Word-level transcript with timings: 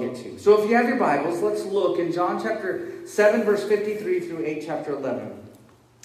Get 0.00 0.16
to. 0.16 0.38
So 0.38 0.62
if 0.62 0.68
you 0.68 0.76
have 0.76 0.88
your 0.88 0.98
Bibles, 0.98 1.40
let's 1.40 1.64
look 1.64 1.98
in 1.98 2.12
John 2.12 2.42
chapter 2.42 3.06
7, 3.06 3.42
verse 3.44 3.64
53 3.64 4.20
through 4.20 4.44
8, 4.44 4.62
chapter 4.66 4.92
11. 4.92 5.28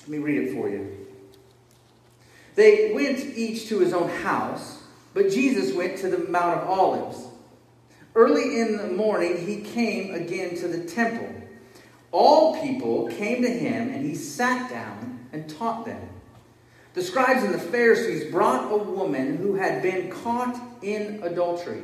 Let 0.02 0.08
me 0.08 0.18
read 0.18 0.48
it 0.48 0.54
for 0.54 0.70
you. 0.70 1.08
They 2.56 2.92
went 2.94 3.20
each 3.20 3.68
to 3.70 3.80
his 3.80 3.94
own 3.94 4.10
house, 4.10 4.84
but 5.14 5.30
Jesus 5.30 5.74
went 5.74 5.98
to 6.00 6.10
the 6.10 6.30
Mount 6.30 6.62
of 6.62 6.70
Olives. 6.70 7.28
Early 8.16 8.60
in 8.60 8.78
the 8.78 8.88
morning, 8.88 9.46
he 9.46 9.62
came 9.62 10.14
again 10.14 10.56
to 10.58 10.68
the 10.68 10.84
temple. 10.86 11.34
All 12.12 12.62
people 12.62 13.08
came 13.10 13.42
to 13.42 13.50
him, 13.50 13.90
and 13.90 14.06
he 14.06 14.16
sat 14.16 14.70
down 14.70 15.28
and 15.32 15.50
taught 15.50 15.86
them. 15.86 16.10
The 16.94 17.02
scribes 17.02 17.44
and 17.44 17.54
the 17.54 17.60
Pharisees 17.60 18.32
brought 18.32 18.72
a 18.72 18.78
woman 18.78 19.38
who 19.38 19.56
had 19.56 19.82
been 19.82 20.10
caught 20.10 20.60
in 20.82 21.22
adultery. 21.24 21.84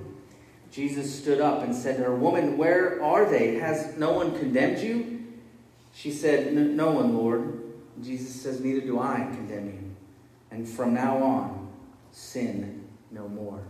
Jesus 0.71 1.13
stood 1.13 1.41
up 1.41 1.63
and 1.63 1.75
said 1.75 1.97
to 1.97 2.03
her, 2.03 2.15
Woman, 2.15 2.57
where 2.57 3.03
are 3.03 3.29
they? 3.29 3.55
Has 3.55 3.97
no 3.97 4.13
one 4.13 4.37
condemned 4.39 4.79
you? 4.79 5.27
She 5.93 6.11
said, 6.11 6.53
No 6.53 6.91
one, 6.91 7.15
Lord. 7.15 7.61
Jesus 8.01 8.41
says, 8.41 8.61
Neither 8.61 8.81
do 8.81 8.99
I 8.99 9.27
condemn 9.31 9.65
you. 9.65 9.95
And 10.49 10.67
from 10.67 10.93
now 10.93 11.17
on, 11.17 11.69
sin 12.11 12.87
no 13.11 13.27
more. 13.27 13.61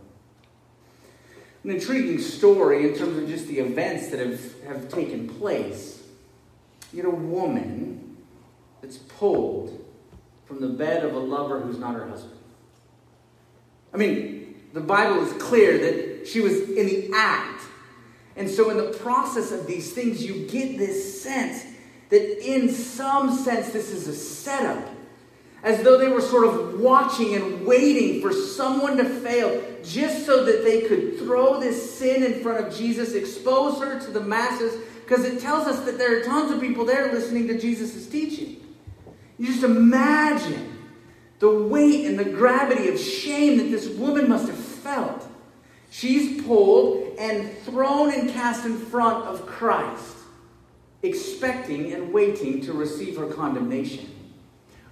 An 1.64 1.72
intriguing 1.72 2.20
story 2.20 2.88
in 2.88 2.96
terms 2.96 3.18
of 3.18 3.28
just 3.28 3.48
the 3.48 3.60
events 3.60 4.10
that 4.10 4.20
have, 4.20 4.64
have 4.64 4.90
taken 4.90 5.28
place. 5.28 6.04
You 6.94 7.02
get 7.02 7.06
a 7.06 7.16
woman 7.16 8.18
that's 8.82 8.98
pulled 8.98 9.84
from 10.46 10.60
the 10.60 10.70
bed 10.70 11.04
of 11.04 11.14
a 11.14 11.20
lover 11.20 11.60
who's 11.60 11.78
not 11.78 11.96
her 11.96 12.08
husband. 12.08 12.38
I 13.94 13.98
mean, 13.98 14.62
the 14.74 14.82
Bible 14.82 15.24
is 15.24 15.34
clear 15.42 15.78
that 15.78 16.11
she 16.27 16.41
was 16.41 16.61
in 16.69 16.88
the 16.88 17.11
act. 17.14 17.64
And 18.36 18.50
so, 18.50 18.69
in 18.69 18.77
the 18.77 18.97
process 19.00 19.52
of 19.52 19.67
these 19.67 19.91
things, 19.94 20.23
you 20.23 20.47
get 20.47 20.77
this 20.77 21.22
sense 21.22 21.66
that, 22.09 22.45
in 22.45 22.69
some 22.69 23.36
sense, 23.36 23.72
this 23.72 23.91
is 23.91 24.08
a 24.08 24.16
setup 24.16 24.88
as 25.64 25.83
though 25.83 25.97
they 25.97 26.08
were 26.08 26.22
sort 26.22 26.47
of 26.47 26.80
watching 26.80 27.36
and 27.36 27.66
waiting 27.66 28.22
for 28.22 28.33
someone 28.33 28.97
to 28.97 29.05
fail 29.05 29.61
just 29.83 30.26
so 30.26 30.43
that 30.45 30.64
they 30.64 30.81
could 30.81 31.20
throw 31.20 31.60
this 31.60 31.98
sin 31.98 32.23
in 32.23 32.42
front 32.42 32.65
of 32.65 32.76
Jesus, 32.76 33.14
expose 33.14 33.80
her 33.80 33.99
to 33.99 34.11
the 34.11 34.21
masses, 34.21 34.81
because 35.05 35.23
it 35.23 35.39
tells 35.39 35.67
us 35.67 35.86
that 35.86 35.98
there 35.98 36.20
are 36.20 36.23
tons 36.23 36.52
of 36.52 36.60
people 36.60 36.86
there 36.86 37.11
listening 37.14 37.48
to 37.48 37.60
Jesus' 37.60 38.08
teaching. 38.08 38.58
You 39.37 39.48
just 39.48 39.64
imagine 39.64 40.77
the 41.39 41.49
weight 41.49 42.05
and 42.05 42.17
the 42.17 42.26
gravity 42.26 42.87
of 42.87 42.99
shame 42.99 43.58
that 43.58 43.70
this 43.70 43.87
woman 43.89 44.30
must 44.30 44.48
have 44.48 44.58
felt. 44.58 45.27
She's 45.92 46.42
pulled 46.44 47.20
and 47.20 47.56
thrown 47.60 48.14
and 48.14 48.30
cast 48.30 48.66
in 48.66 48.78
front 48.78 49.26
of 49.26 49.46
Christ, 49.46 50.16
expecting 51.04 51.92
and 51.92 52.14
waiting 52.14 52.62
to 52.62 52.72
receive 52.72 53.18
her 53.18 53.28
condemnation. 53.28 54.10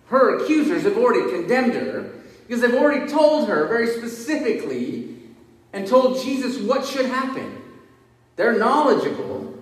Her 0.07 0.37
accusers 0.37 0.83
have 0.83 0.97
already 0.97 1.31
condemned 1.31 1.73
her 1.75 2.11
because 2.45 2.61
they've 2.61 2.75
already 2.75 3.09
told 3.09 3.47
her 3.47 3.65
very 3.67 3.87
specifically 3.87 5.15
and 5.71 5.87
told 5.87 6.21
Jesus 6.21 6.57
what 6.57 6.85
should 6.85 7.05
happen. 7.05 7.61
They're 8.35 8.59
knowledgeable, 8.59 9.57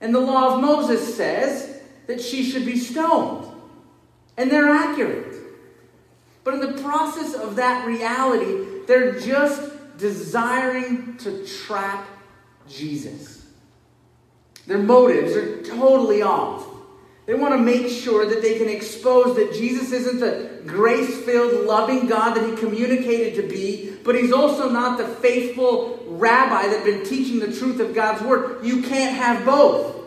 and 0.00 0.12
the 0.12 0.20
law 0.20 0.54
of 0.54 0.60
Moses 0.60 1.16
says 1.16 1.82
that 2.08 2.20
she 2.20 2.42
should 2.42 2.66
be 2.66 2.78
stoned. 2.78 3.46
And 4.36 4.50
they're 4.50 4.70
accurate. 4.70 5.36
But 6.42 6.54
in 6.54 6.60
the 6.60 6.82
process 6.82 7.34
of 7.34 7.54
that 7.56 7.86
reality, 7.86 8.84
they're 8.88 9.20
just 9.20 9.73
desiring 9.98 11.16
to 11.18 11.46
trap 11.46 12.06
Jesus. 12.68 13.46
Their 14.66 14.78
motives 14.78 15.34
are 15.36 15.62
totally 15.62 16.22
off. 16.22 16.66
They 17.26 17.34
want 17.34 17.54
to 17.54 17.58
make 17.58 17.88
sure 17.88 18.26
that 18.26 18.42
they 18.42 18.58
can 18.58 18.68
expose 18.68 19.36
that 19.36 19.54
Jesus 19.54 19.92
isn't 19.92 20.20
the 20.20 20.62
grace 20.66 21.22
filled, 21.24 21.66
loving 21.66 22.06
God 22.06 22.34
that 22.34 22.48
he 22.48 22.56
communicated 22.56 23.34
to 23.36 23.48
be, 23.48 23.96
but 24.04 24.14
he's 24.14 24.32
also 24.32 24.68
not 24.68 24.98
the 24.98 25.06
faithful 25.06 26.04
rabbi 26.06 26.66
that's 26.66 26.84
been 26.84 27.04
teaching 27.04 27.38
the 27.38 27.52
truth 27.56 27.80
of 27.80 27.94
God's 27.94 28.22
word. 28.22 28.64
You 28.64 28.82
can't 28.82 29.16
have 29.16 29.44
both. 29.44 30.02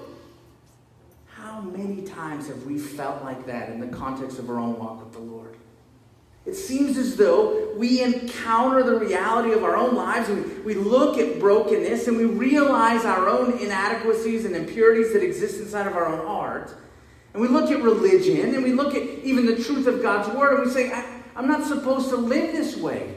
How 1.25 1.61
many 1.61 2.03
times 2.03 2.47
have 2.47 2.63
we 2.65 2.77
felt 2.77 3.23
like 3.23 3.47
that 3.47 3.69
in 3.69 3.79
the 3.79 3.87
context 3.87 4.37
of 4.37 4.49
our 4.49 4.59
own 4.59 4.77
walk 4.77 5.03
with 5.03 5.13
the 5.13 5.19
Lord? 5.19 5.36
It 6.47 6.55
seems 6.55 6.97
as 6.97 7.17
though 7.17 7.73
we 7.75 8.01
encounter 8.01 8.81
the 8.81 8.97
reality 8.97 9.51
of 9.51 9.63
our 9.63 9.75
own 9.75 9.95
lives 9.95 10.29
and 10.29 10.63
we 10.63 10.73
look 10.73 11.17
at 11.17 11.39
brokenness 11.39 12.07
and 12.07 12.17
we 12.17 12.25
realize 12.25 13.03
our 13.05 13.27
own 13.27 13.59
inadequacies 13.59 14.45
and 14.45 14.55
impurities 14.55 15.13
that 15.13 15.21
exist 15.21 15.59
inside 15.59 15.87
of 15.87 15.95
our 15.95 16.07
own 16.07 16.25
heart 16.25 16.73
and 17.37 17.41
we 17.43 17.49
look 17.49 17.69
at 17.69 17.83
religion 17.83 18.55
and 18.55 18.63
we 18.63 18.71
look 18.71 18.95
at 18.95 19.03
even 19.03 19.45
the 19.45 19.63
truth 19.63 19.85
of 19.85 20.01
God's 20.01 20.27
word 20.35 20.55
and 20.55 20.65
we 20.65 20.71
say, 20.71 20.91
I'm 21.35 21.47
not 21.47 21.67
supposed 21.67 22.09
to 22.09 22.15
live 22.15 22.51
this 22.51 22.75
way. 22.75 23.13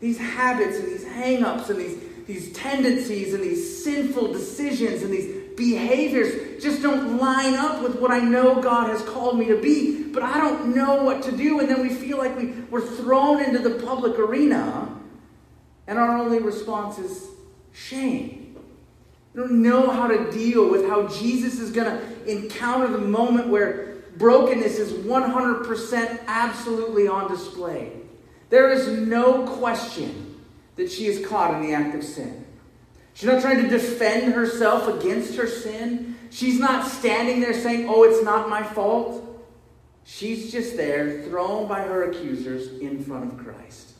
These 0.00 0.18
habits 0.18 0.78
and 0.78 0.88
these 0.88 1.04
hang 1.04 1.44
ups 1.44 1.70
and 1.70 1.78
these, 1.78 1.96
these 2.26 2.52
tendencies 2.52 3.32
and 3.32 3.40
these 3.40 3.84
sinful 3.84 4.32
decisions 4.32 5.02
and 5.02 5.12
these 5.12 5.56
behaviors 5.56 6.60
just 6.60 6.82
don't 6.82 7.18
line 7.18 7.54
up 7.54 7.80
with 7.80 8.00
what 8.00 8.10
I 8.10 8.18
know 8.18 8.60
God 8.60 8.90
has 8.90 9.02
called 9.02 9.38
me 9.38 9.46
to 9.46 9.62
be, 9.62 10.03
but 10.14 10.22
I 10.22 10.38
don't 10.38 10.74
know 10.74 11.02
what 11.02 11.22
to 11.24 11.32
do. 11.32 11.60
And 11.60 11.68
then 11.68 11.82
we 11.82 11.90
feel 11.90 12.16
like 12.16 12.36
we, 12.38 12.46
we're 12.70 12.86
thrown 12.86 13.42
into 13.42 13.58
the 13.58 13.82
public 13.84 14.18
arena, 14.18 14.88
and 15.86 15.98
our 15.98 16.16
only 16.16 16.38
response 16.38 16.98
is 16.98 17.28
shame. 17.72 18.56
We 19.34 19.40
don't 19.40 19.62
know 19.62 19.90
how 19.90 20.06
to 20.06 20.30
deal 20.30 20.70
with 20.70 20.86
how 20.86 21.08
Jesus 21.08 21.58
is 21.58 21.72
going 21.72 21.90
to 21.90 22.30
encounter 22.30 22.88
the 22.88 22.98
moment 22.98 23.48
where 23.48 23.96
brokenness 24.16 24.78
is 24.78 24.92
100% 24.92 26.20
absolutely 26.26 27.08
on 27.08 27.28
display. 27.28 27.92
There 28.50 28.70
is 28.70 28.86
no 28.88 29.44
question 29.46 30.40
that 30.76 30.90
she 30.90 31.06
is 31.06 31.26
caught 31.26 31.54
in 31.54 31.62
the 31.62 31.74
act 31.74 31.96
of 31.96 32.04
sin. 32.04 32.44
She's 33.14 33.28
not 33.28 33.40
trying 33.40 33.62
to 33.62 33.68
defend 33.68 34.34
herself 34.34 34.88
against 34.88 35.36
her 35.36 35.46
sin. 35.46 36.16
She's 36.30 36.58
not 36.58 36.86
standing 36.86 37.40
there 37.40 37.54
saying, 37.54 37.88
Oh, 37.88 38.02
it's 38.02 38.24
not 38.24 38.48
my 38.48 38.62
fault. 38.62 39.33
She's 40.04 40.52
just 40.52 40.76
there, 40.76 41.22
thrown 41.22 41.66
by 41.66 41.82
her 41.82 42.10
accusers 42.10 42.78
in 42.80 43.02
front 43.02 43.32
of 43.32 43.38
Christ. 43.38 43.92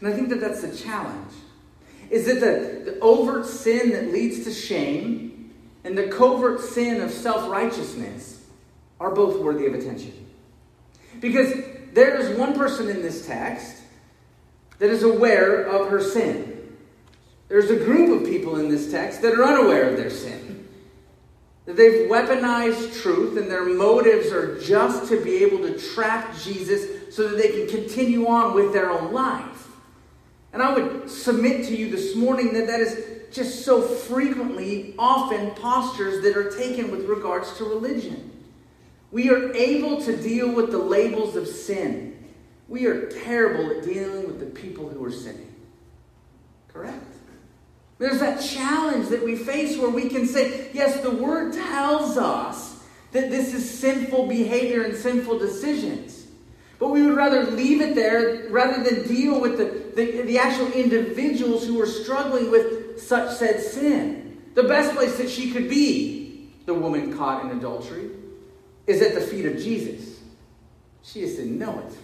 And 0.00 0.08
I 0.08 0.12
think 0.12 0.28
that 0.28 0.40
that's 0.40 0.62
the 0.62 0.76
challenge 0.76 1.32
is 2.10 2.26
that 2.26 2.40
the, 2.40 2.90
the 2.92 2.98
overt 3.00 3.46
sin 3.46 3.90
that 3.92 4.12
leads 4.12 4.44
to 4.44 4.52
shame 4.52 5.50
and 5.82 5.96
the 5.96 6.08
covert 6.08 6.60
sin 6.60 7.00
of 7.00 7.10
self 7.10 7.48
righteousness 7.48 8.44
are 9.00 9.10
both 9.10 9.40
worthy 9.40 9.66
of 9.66 9.74
attention. 9.74 10.26
Because 11.20 11.52
there 11.92 12.16
is 12.16 12.36
one 12.38 12.54
person 12.54 12.88
in 12.88 13.02
this 13.02 13.26
text 13.26 13.82
that 14.78 14.90
is 14.90 15.02
aware 15.02 15.64
of 15.64 15.88
her 15.88 16.00
sin. 16.00 16.76
There's 17.48 17.70
a 17.70 17.76
group 17.76 18.20
of 18.20 18.28
people 18.28 18.58
in 18.58 18.68
this 18.68 18.90
text 18.90 19.22
that 19.22 19.34
are 19.34 19.44
unaware 19.44 19.88
of 19.90 19.96
their 19.96 20.10
sin. 20.10 20.61
They've 21.64 22.10
weaponized 22.10 23.00
truth 23.00 23.38
and 23.38 23.50
their 23.50 23.64
motives 23.64 24.32
are 24.32 24.60
just 24.60 25.08
to 25.10 25.22
be 25.22 25.44
able 25.44 25.58
to 25.58 25.78
trap 25.78 26.36
Jesus 26.36 27.14
so 27.14 27.28
that 27.28 27.36
they 27.36 27.50
can 27.50 27.68
continue 27.68 28.26
on 28.26 28.54
with 28.54 28.72
their 28.72 28.90
own 28.90 29.12
life. 29.12 29.68
And 30.52 30.60
I 30.62 30.74
would 30.74 31.08
submit 31.08 31.66
to 31.68 31.76
you 31.76 31.90
this 31.90 32.16
morning 32.16 32.52
that 32.54 32.66
that 32.66 32.80
is 32.80 33.22
just 33.32 33.64
so 33.64 33.80
frequently, 33.80 34.94
often, 34.98 35.52
postures 35.52 36.22
that 36.22 36.36
are 36.36 36.50
taken 36.50 36.90
with 36.90 37.06
regards 37.06 37.56
to 37.58 37.64
religion. 37.64 38.30
We 39.10 39.30
are 39.30 39.52
able 39.54 40.02
to 40.02 40.16
deal 40.16 40.52
with 40.52 40.70
the 40.70 40.78
labels 40.78 41.36
of 41.36 41.46
sin. 41.46 42.18
We 42.68 42.86
are 42.86 43.06
terrible 43.06 43.70
at 43.70 43.84
dealing 43.84 44.26
with 44.26 44.40
the 44.40 44.46
people 44.46 44.88
who 44.88 45.02
are 45.04 45.12
sinning. 45.12 45.54
Correct? 46.68 47.11
There's 48.02 48.18
that 48.18 48.40
challenge 48.42 49.10
that 49.10 49.24
we 49.24 49.36
face 49.36 49.78
where 49.78 49.88
we 49.88 50.08
can 50.08 50.26
say, 50.26 50.70
yes, 50.72 51.00
the 51.02 51.10
word 51.12 51.52
tells 51.52 52.16
us 52.16 52.82
that 53.12 53.30
this 53.30 53.54
is 53.54 53.78
sinful 53.78 54.26
behavior 54.26 54.82
and 54.82 54.96
sinful 54.96 55.38
decisions. 55.38 56.26
But 56.80 56.88
we 56.88 57.04
would 57.04 57.14
rather 57.14 57.44
leave 57.44 57.80
it 57.80 57.94
there 57.94 58.48
rather 58.50 58.82
than 58.82 59.06
deal 59.06 59.40
with 59.40 59.56
the, 59.56 59.94
the, 59.94 60.22
the 60.22 60.36
actual 60.36 60.66
individuals 60.72 61.64
who 61.64 61.80
are 61.80 61.86
struggling 61.86 62.50
with 62.50 63.00
such 63.00 63.36
said 63.36 63.60
sin. 63.60 64.42
The 64.56 64.64
best 64.64 64.96
place 64.96 65.16
that 65.18 65.30
she 65.30 65.52
could 65.52 65.68
be, 65.68 66.50
the 66.66 66.74
woman 66.74 67.16
caught 67.16 67.44
in 67.44 67.56
adultery, 67.56 68.10
is 68.88 69.00
at 69.00 69.14
the 69.14 69.20
feet 69.20 69.46
of 69.46 69.58
Jesus. 69.58 70.18
She 71.04 71.20
just 71.20 71.36
didn't 71.36 71.56
know 71.56 71.78
it. 71.78 71.96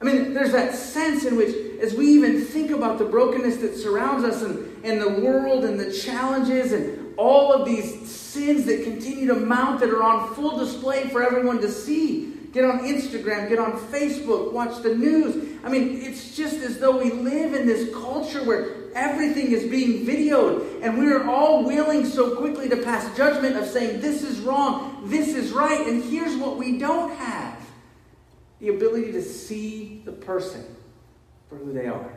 I 0.00 0.04
mean, 0.04 0.32
there's 0.32 0.52
that 0.52 0.74
sense 0.74 1.26
in 1.26 1.36
which, 1.36 1.54
as 1.82 1.92
we 1.92 2.06
even 2.06 2.40
think 2.40 2.70
about 2.70 2.96
the 2.96 3.04
brokenness 3.04 3.58
that 3.58 3.76
surrounds 3.76 4.24
us 4.24 4.42
and, 4.42 4.67
and 4.84 5.00
the 5.00 5.08
world 5.08 5.64
and 5.64 5.78
the 5.78 5.92
challenges 5.92 6.72
and 6.72 7.14
all 7.16 7.52
of 7.52 7.66
these 7.66 8.08
sins 8.10 8.64
that 8.66 8.84
continue 8.84 9.26
to 9.26 9.34
mount 9.34 9.80
that 9.80 9.90
are 9.90 10.02
on 10.02 10.34
full 10.34 10.56
display 10.56 11.08
for 11.08 11.22
everyone 11.22 11.60
to 11.60 11.70
see. 11.70 12.34
Get 12.52 12.64
on 12.64 12.80
Instagram, 12.80 13.48
get 13.48 13.58
on 13.58 13.72
Facebook, 13.72 14.52
watch 14.52 14.82
the 14.82 14.94
news. 14.94 15.58
I 15.62 15.68
mean, 15.68 16.00
it's 16.00 16.34
just 16.34 16.56
as 16.62 16.78
though 16.78 16.98
we 16.98 17.10
live 17.10 17.52
in 17.52 17.66
this 17.66 17.92
culture 17.92 18.42
where 18.44 18.90
everything 18.94 19.52
is 19.52 19.70
being 19.70 20.06
videoed, 20.06 20.82
and 20.82 20.98
we 20.98 21.12
are 21.12 21.28
all 21.28 21.64
willing 21.64 22.06
so 22.06 22.36
quickly 22.36 22.68
to 22.70 22.76
pass 22.78 23.14
judgment 23.16 23.56
of 23.56 23.66
saying, 23.66 24.00
this 24.00 24.22
is 24.22 24.40
wrong, 24.40 25.02
this 25.04 25.28
is 25.28 25.52
right, 25.52 25.86
and 25.86 26.02
here's 26.02 26.36
what 26.36 26.56
we 26.56 26.78
don't 26.78 27.14
have 27.16 27.60
the 28.60 28.68
ability 28.68 29.12
to 29.12 29.22
see 29.22 30.02
the 30.04 30.12
person 30.12 30.64
for 31.48 31.56
who 31.56 31.72
they 31.72 31.86
are, 31.86 32.12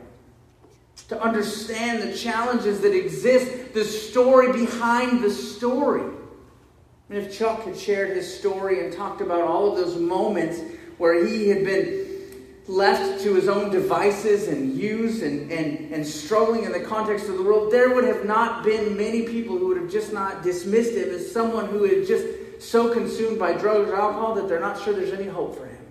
to 1.08 1.20
understand 1.20 2.02
the 2.02 2.16
challenges 2.16 2.80
that 2.80 2.94
exist, 2.94 3.74
the 3.74 3.84
story 3.84 4.52
behind 4.52 5.22
the 5.22 5.30
story. 5.30 6.02
And 7.08 7.18
if 7.18 7.36
Chuck 7.36 7.64
had 7.64 7.76
shared 7.76 8.16
his 8.16 8.38
story 8.38 8.84
and 8.84 8.92
talked 8.92 9.20
about 9.20 9.42
all 9.42 9.70
of 9.70 9.76
those 9.76 9.96
moments 9.96 10.60
where 10.98 11.26
he 11.26 11.48
had 11.48 11.64
been 11.64 12.08
left 12.66 13.22
to 13.22 13.34
his 13.34 13.48
own 13.48 13.70
devices 13.70 14.48
and 14.48 14.76
used 14.78 15.22
and, 15.22 15.50
and, 15.50 15.92
and 15.92 16.06
struggling 16.06 16.64
in 16.64 16.72
the 16.72 16.80
context 16.80 17.28
of 17.28 17.36
the 17.36 17.42
world, 17.42 17.72
there 17.72 17.94
would 17.94 18.04
have 18.04 18.24
not 18.24 18.64
been 18.64 18.96
many 18.96 19.22
people 19.22 19.58
who 19.58 19.68
would 19.68 19.76
have 19.76 19.90
just 19.90 20.12
not 20.12 20.42
dismissed 20.42 20.94
him 20.94 21.10
as 21.10 21.30
someone 21.30 21.66
who 21.66 21.84
had 21.84 22.06
just 22.06 22.26
so 22.62 22.92
consumed 22.92 23.38
by 23.38 23.52
drugs 23.52 23.90
or 23.90 23.96
alcohol 23.96 24.34
that 24.34 24.48
they're 24.48 24.60
not 24.60 24.80
sure 24.80 24.94
there's 24.94 25.12
any 25.12 25.26
hope 25.28 25.56
for 25.56 25.66
him. 25.66 25.84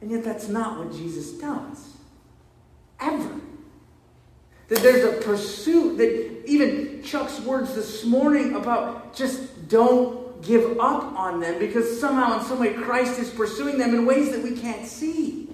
And 0.00 0.10
yet, 0.10 0.24
that's 0.24 0.48
not 0.48 0.78
what 0.78 0.92
Jesus 0.92 1.32
does. 1.32 1.92
Ever. 3.00 3.40
That 4.68 4.78
there's 4.80 5.04
a 5.04 5.20
pursuit 5.22 5.98
that 5.98 6.44
even 6.46 7.02
Chuck's 7.02 7.40
words 7.40 7.74
this 7.74 8.04
morning 8.04 8.54
about 8.54 9.14
just 9.14 9.68
don't 9.68 10.42
give 10.42 10.78
up 10.78 11.04
on 11.18 11.40
them 11.40 11.58
because 11.58 12.00
somehow, 12.00 12.38
in 12.38 12.44
some 12.44 12.58
way, 12.58 12.72
Christ 12.72 13.18
is 13.18 13.30
pursuing 13.30 13.78
them 13.78 13.94
in 13.94 14.06
ways 14.06 14.30
that 14.30 14.42
we 14.42 14.56
can't 14.56 14.86
see. 14.86 15.48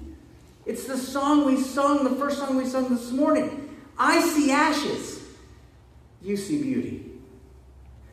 It's 0.66 0.86
the 0.86 0.96
song 0.96 1.44
we 1.46 1.60
sung, 1.60 2.04
the 2.04 2.16
first 2.16 2.38
song 2.38 2.56
we 2.56 2.66
sung 2.66 2.88
this 2.88 3.10
morning. 3.10 3.76
I 3.98 4.20
see 4.20 4.50
ashes, 4.50 5.20
you 6.22 6.36
see 6.36 6.62
beauty. 6.62 7.06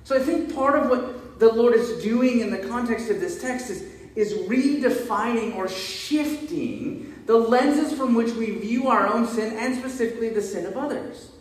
So 0.04 0.16
I 0.16 0.20
think 0.20 0.56
part 0.56 0.80
of 0.80 0.90
what 0.90 1.40
the 1.40 1.52
Lord 1.52 1.76
is 1.76 2.02
doing 2.04 2.40
in 2.40 2.50
the 2.50 2.58
context 2.58 3.10
of 3.10 3.20
this 3.20 3.42
text 3.42 3.70
is 3.70 3.84
is 4.18 4.34
redefining 4.50 5.56
or 5.56 5.70
shifting 5.70 7.07
the 7.28 7.38
lenses 7.38 7.96
from 7.96 8.16
which 8.16 8.32
we 8.32 8.52
view 8.52 8.88
our 8.88 9.06
own 9.06 9.28
sin 9.28 9.56
and 9.58 9.76
specifically 9.76 10.30
the 10.30 10.42
sin 10.42 10.66
of 10.66 10.78
others. 10.78 11.32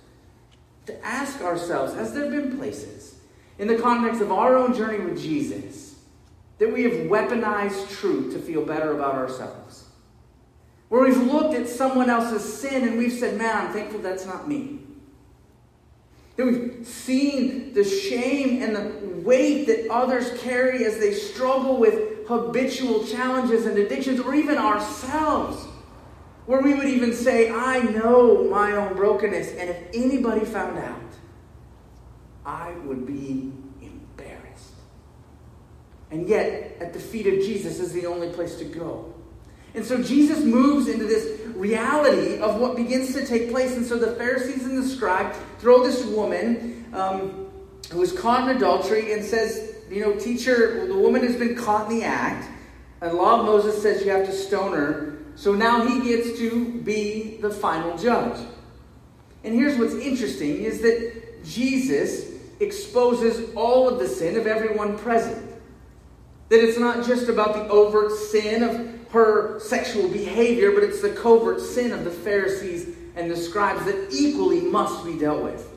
To 0.86 1.06
ask 1.06 1.40
ourselves, 1.40 1.94
has 1.94 2.12
there 2.12 2.30
been 2.30 2.58
places 2.58 3.14
in 3.58 3.68
the 3.68 3.78
context 3.78 4.20
of 4.20 4.30
our 4.30 4.56
own 4.56 4.74
journey 4.74 4.98
with 4.98 5.20
Jesus 5.20 5.94
that 6.58 6.72
we 6.72 6.82
have 6.82 7.08
weaponized 7.08 7.88
truth 7.88 8.34
to 8.34 8.40
feel 8.40 8.64
better 8.64 8.94
about 8.94 9.14
ourselves? 9.14 9.84
Where 10.88 11.02
we've 11.02 11.16
looked 11.16 11.54
at 11.54 11.68
someone 11.68 12.10
else's 12.10 12.60
sin 12.60 12.86
and 12.86 12.98
we've 12.98 13.12
said, 13.12 13.38
man, 13.38 13.66
I'm 13.66 13.72
thankful 13.72 14.00
that's 14.00 14.26
not 14.26 14.48
me. 14.48 14.80
That 16.36 16.46
we've 16.46 16.86
seen 16.86 17.74
the 17.74 17.84
shame 17.84 18.62
and 18.62 18.76
the 18.76 19.20
weight 19.20 19.66
that 19.66 19.88
others 19.88 20.38
carry 20.40 20.84
as 20.84 20.98
they 20.98 21.14
struggle 21.14 21.76
with 21.76 22.26
habitual 22.26 23.06
challenges 23.06 23.66
and 23.66 23.78
addictions, 23.78 24.20
or 24.20 24.34
even 24.34 24.58
ourselves, 24.58 25.66
where 26.46 26.62
we 26.62 26.74
would 26.74 26.88
even 26.88 27.12
say, 27.12 27.50
I 27.50 27.80
know 27.80 28.44
my 28.44 28.72
own 28.72 28.94
brokenness, 28.94 29.54
and 29.56 29.68
if 29.68 29.76
anybody 29.92 30.44
found 30.44 30.78
out, 30.78 31.00
I 32.44 32.72
would 32.84 33.06
be 33.06 33.52
embarrassed. 33.82 34.74
And 36.10 36.28
yet, 36.28 36.76
at 36.80 36.92
the 36.92 37.00
feet 37.00 37.26
of 37.26 37.34
Jesus 37.34 37.80
is 37.80 37.92
the 37.92 38.06
only 38.06 38.30
place 38.30 38.56
to 38.56 38.64
go. 38.64 39.12
And 39.74 39.84
so 39.84 40.02
Jesus 40.02 40.42
moves 40.42 40.88
into 40.88 41.04
this 41.04 41.40
reality 41.48 42.38
of 42.38 42.60
what 42.60 42.76
begins 42.76 43.12
to 43.14 43.26
take 43.26 43.50
place. 43.50 43.76
And 43.76 43.84
so 43.84 43.98
the 43.98 44.12
Pharisees 44.12 44.64
and 44.64 44.78
the 44.78 44.88
scribe 44.88 45.34
throw 45.58 45.82
this 45.82 46.04
woman 46.06 46.86
um, 46.94 47.50
who 47.90 47.98
was 47.98 48.12
caught 48.12 48.48
in 48.48 48.56
adultery 48.56 49.12
and 49.12 49.22
says, 49.22 49.74
you 49.90 50.00
know, 50.00 50.14
teacher, 50.14 50.86
the 50.86 50.96
woman 50.96 51.22
has 51.22 51.36
been 51.36 51.54
caught 51.54 51.90
in 51.90 51.98
the 51.98 52.04
act, 52.04 52.48
and 53.00 53.10
the 53.10 53.14
law 53.16 53.40
of 53.40 53.46
Moses 53.46 53.80
says 53.82 54.04
you 54.04 54.10
have 54.10 54.26
to 54.26 54.32
stone 54.32 54.72
her. 54.72 55.15
So 55.36 55.54
now 55.54 55.86
he 55.86 56.00
gets 56.00 56.38
to 56.38 56.80
be 56.80 57.36
the 57.40 57.50
final 57.50 57.96
judge. 57.96 58.38
And 59.44 59.54
here's 59.54 59.78
what's 59.78 59.94
interesting 59.94 60.64
is 60.64 60.80
that 60.80 61.44
Jesus 61.44 62.32
exposes 62.58 63.54
all 63.54 63.88
of 63.88 63.98
the 63.98 64.08
sin 64.08 64.36
of 64.36 64.46
everyone 64.46 64.98
present. 64.98 65.54
That 66.48 66.66
it's 66.66 66.78
not 66.78 67.06
just 67.06 67.28
about 67.28 67.54
the 67.54 67.68
overt 67.68 68.12
sin 68.12 68.62
of 68.62 69.10
her 69.10 69.60
sexual 69.60 70.08
behavior, 70.08 70.72
but 70.72 70.82
it's 70.82 71.00
the 71.00 71.10
covert 71.10 71.60
sin 71.60 71.92
of 71.92 72.04
the 72.04 72.10
Pharisees 72.10 72.96
and 73.14 73.30
the 73.30 73.36
scribes 73.36 73.84
that 73.84 74.08
equally 74.10 74.62
must 74.62 75.04
be 75.04 75.18
dealt 75.18 75.42
with. 75.42 75.68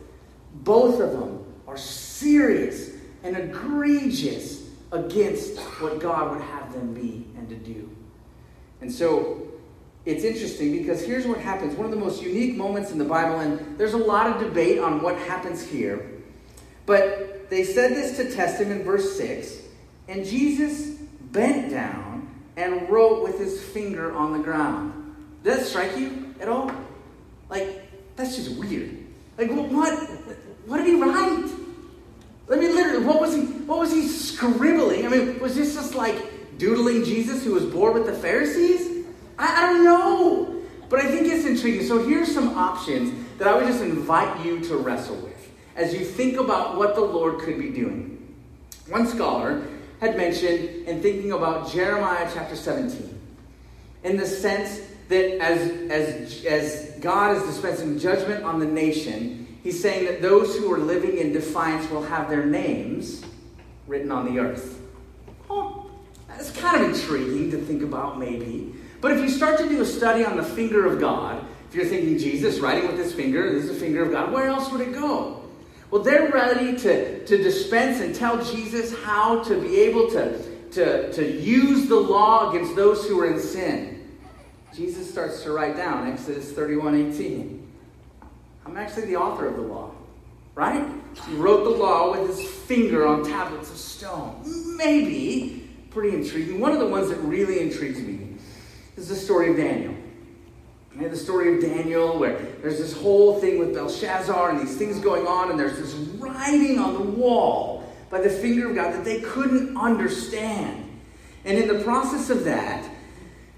Both 0.53 0.99
of 0.99 1.11
them 1.11 1.45
are 1.67 1.77
serious 1.77 2.91
and 3.23 3.37
egregious 3.37 4.67
against 4.91 5.59
what 5.79 5.99
God 5.99 6.31
would 6.31 6.41
have 6.41 6.73
them 6.73 6.93
be 6.93 7.27
and 7.37 7.47
to 7.49 7.55
do. 7.55 7.89
And 8.81 8.91
so 8.91 9.49
it's 10.05 10.23
interesting 10.23 10.71
because 10.71 11.03
here's 11.05 11.27
what 11.27 11.39
happens 11.39 11.75
one 11.75 11.85
of 11.85 11.91
the 11.91 11.97
most 11.97 12.21
unique 12.21 12.55
moments 12.55 12.91
in 12.91 12.97
the 12.97 13.05
Bible, 13.05 13.39
and 13.39 13.77
there's 13.77 13.93
a 13.93 13.97
lot 13.97 14.27
of 14.27 14.39
debate 14.39 14.79
on 14.79 15.01
what 15.01 15.17
happens 15.17 15.65
here. 15.65 16.09
But 16.85 17.49
they 17.49 17.63
said 17.63 17.91
this 17.91 18.17
to 18.17 18.33
test 18.33 18.61
him 18.61 18.71
in 18.71 18.83
verse 18.83 19.17
6, 19.17 19.57
and 20.07 20.25
Jesus 20.25 20.97
bent 21.31 21.69
down 21.69 22.29
and 22.57 22.89
wrote 22.89 23.23
with 23.23 23.37
his 23.37 23.61
finger 23.61 24.15
on 24.15 24.33
the 24.33 24.39
ground. 24.39 25.15
Does 25.43 25.57
that 25.57 25.65
strike 25.65 25.97
you 25.97 26.33
at 26.39 26.49
all? 26.49 26.71
Like, 27.49 27.89
that's 28.15 28.35
just 28.35 28.57
weird. 28.57 28.97
Like, 29.37 29.49
what? 29.51 29.93
What 30.65 30.77
did 30.77 30.87
he 30.87 31.01
write? 31.01 31.49
I 32.51 32.55
mean, 32.55 32.75
literally, 32.75 33.05
what 33.05 33.21
was 33.21 33.35
he? 33.35 33.41
What 33.41 33.79
was 33.79 33.91
he 33.91 34.07
scribbling? 34.07 35.05
I 35.05 35.09
mean, 35.09 35.39
was 35.39 35.55
this 35.55 35.75
just 35.75 35.95
like 35.95 36.17
doodling 36.59 37.03
Jesus, 37.03 37.43
who 37.43 37.53
was 37.53 37.65
bored 37.65 37.95
with 37.95 38.05
the 38.05 38.13
Pharisees? 38.13 39.07
I, 39.39 39.63
I 39.63 39.73
don't 39.73 39.83
know, 39.83 40.61
but 40.89 40.99
I 40.99 41.09
think 41.09 41.25
it's 41.27 41.45
intriguing. 41.45 41.87
So 41.87 42.05
here's 42.05 42.31
some 42.31 42.49
options 42.49 43.27
that 43.39 43.47
I 43.47 43.55
would 43.55 43.65
just 43.65 43.81
invite 43.81 44.45
you 44.45 44.59
to 44.65 44.77
wrestle 44.77 45.15
with 45.15 45.49
as 45.75 45.93
you 45.93 46.05
think 46.05 46.37
about 46.37 46.77
what 46.77 46.93
the 46.93 47.01
Lord 47.01 47.39
could 47.39 47.57
be 47.57 47.69
doing. 47.69 48.35
One 48.89 49.07
scholar 49.07 49.65
had 50.01 50.17
mentioned 50.17 50.87
in 50.87 51.01
thinking 51.01 51.31
about 51.31 51.71
Jeremiah 51.71 52.29
chapter 52.33 52.55
17, 52.55 53.17
in 54.03 54.17
the 54.17 54.25
sense 54.25 54.81
that 55.07 55.41
as, 55.41 55.71
as, 55.89 56.45
as 56.45 56.99
God 56.99 57.37
is 57.37 57.43
dispensing 57.43 57.97
judgment 57.97 58.43
on 58.43 58.59
the 58.59 58.65
nation, 58.65 59.47
He's 59.63 59.81
saying 59.81 60.05
that 60.05 60.21
those 60.21 60.55
who 60.57 60.71
are 60.71 60.77
living 60.77 61.17
in 61.17 61.33
defiance 61.33 61.89
will 61.89 62.03
have 62.03 62.29
their 62.29 62.45
names 62.45 63.23
written 63.87 64.11
on 64.11 64.33
the 64.33 64.39
earth. 64.39 64.78
That's 66.39 66.51
kind 66.51 66.81
of 66.81 66.93
intriguing 66.93 67.51
to 67.51 67.57
think 67.57 67.83
about, 67.83 68.17
maybe. 68.17 68.73
But 69.01 69.11
if 69.11 69.21
you 69.21 69.27
start 69.27 69.59
to 69.59 69.67
do 69.67 69.81
a 69.81 69.85
study 69.85 70.23
on 70.23 70.37
the 70.37 70.43
finger 70.43 70.85
of 70.85 70.97
God, 70.97 71.45
if 71.67 71.75
you're 71.75 71.83
thinking 71.83 72.17
Jesus 72.17 72.59
writing 72.59 72.87
with 72.87 72.97
his 72.97 73.13
finger, 73.13 73.51
this 73.51 73.65
is 73.65 73.71
the 73.71 73.75
finger 73.75 74.03
of 74.03 74.11
God, 74.11 74.31
where 74.31 74.47
else 74.47 74.71
would 74.71 74.79
it 74.79 74.93
go? 74.93 75.43
Well, 75.91 76.01
they're 76.01 76.29
ready 76.29 76.77
to, 76.77 77.25
to 77.25 77.37
dispense 77.37 77.99
and 77.99 78.15
tell 78.15 78.41
Jesus 78.41 78.95
how 79.03 79.43
to 79.43 79.59
be 79.59 79.81
able 79.81 80.09
to, 80.11 80.69
to, 80.69 81.11
to 81.11 81.29
use 81.29 81.89
the 81.89 81.99
law 81.99 82.51
against 82.51 82.73
those 82.73 83.05
who 83.05 83.19
are 83.19 83.33
in 83.33 83.39
sin. 83.41 84.17
Jesus 84.73 85.11
starts 85.11 85.43
to 85.43 85.51
write 85.51 85.75
down 85.75 86.07
Exodus 86.07 86.53
31 86.53 87.11
18. 87.11 87.67
I'm 88.65 88.77
actually 88.77 89.07
the 89.07 89.17
author 89.17 89.45
of 89.45 89.57
the 89.57 89.61
law. 89.61 89.91
right? 90.55 90.89
He 91.27 91.35
wrote 91.35 91.65
the 91.65 91.71
law 91.71 92.11
with 92.11 92.29
his 92.29 92.49
finger 92.49 93.05
on 93.05 93.25
tablets 93.25 93.69
of 93.69 93.77
stone. 93.77 94.41
Maybe. 94.77 95.58
Pretty 95.91 96.15
intriguing. 96.15 96.59
One 96.59 96.71
of 96.71 96.79
the 96.79 96.87
ones 96.87 97.09
that 97.09 97.17
really 97.17 97.59
intrigues 97.59 97.99
me 97.99 98.35
is 98.95 99.09
the 99.09 99.15
story 99.15 99.51
of 99.51 99.57
Daniel. 99.57 99.95
And 100.93 101.11
the 101.11 101.17
story 101.17 101.55
of 101.55 101.61
Daniel, 101.61 102.19
where 102.19 102.37
there's 102.61 102.77
this 102.77 102.93
whole 102.93 103.39
thing 103.39 103.57
with 103.57 103.73
Belshazzar 103.73 104.49
and 104.49 104.59
these 104.59 104.77
things 104.77 104.99
going 104.99 105.25
on, 105.25 105.49
and 105.49 105.59
there's 105.59 105.77
this 105.77 105.93
writing 105.93 106.77
on 106.77 106.93
the 106.93 106.99
wall 106.99 107.91
by 108.09 108.19
the 108.19 108.29
finger 108.29 108.69
of 108.69 108.75
God 108.75 108.93
that 108.93 109.05
they 109.05 109.21
couldn't 109.21 109.77
understand. 109.77 110.85
And 111.45 111.57
in 111.57 111.67
the 111.67 111.83
process 111.83 112.29
of 112.29 112.43
that, 112.43 112.89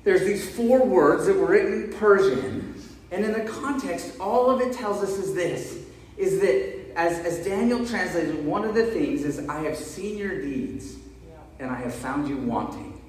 there's 0.04 0.22
these 0.22 0.56
four 0.56 0.86
words 0.86 1.26
that 1.26 1.36
were 1.36 1.48
written 1.48 1.74
in 1.74 1.94
Persian. 1.94 2.76
And 3.12 3.26
in 3.26 3.34
the 3.34 3.50
context, 3.50 4.20
all 4.20 4.50
of 4.50 4.62
it 4.62 4.74
tells 4.74 5.04
us 5.04 5.18
is 5.18 5.34
this 5.34 5.80
is 6.18 6.40
that 6.40 6.96
as, 6.96 7.20
as 7.26 7.44
Daniel 7.44 7.86
translated, 7.86 8.46
one 8.46 8.64
of 8.64 8.76
the 8.76 8.86
things 8.86 9.24
is, 9.24 9.48
I 9.48 9.62
have 9.64 9.76
seen 9.76 10.18
your 10.18 10.40
deeds 10.42 10.98
and 11.62 11.72
I 11.72 11.76
have 11.76 11.94
found 11.94 12.28
you 12.28 12.38
wanting. 12.38 13.00